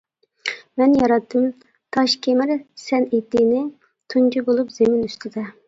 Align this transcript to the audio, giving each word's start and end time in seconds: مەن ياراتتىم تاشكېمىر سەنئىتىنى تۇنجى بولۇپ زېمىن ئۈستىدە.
مەن 0.81 0.95
ياراتتىم 1.01 1.43
تاشكېمىر 1.99 2.55
سەنئىتىنى 2.87 3.63
تۇنجى 4.15 4.47
بولۇپ 4.51 4.77
زېمىن 4.81 5.09
ئۈستىدە. 5.11 5.49